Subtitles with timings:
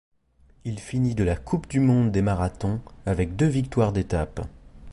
[0.65, 4.41] Il finit de la coupe du monde des marathons avec deux victoires d'étapes.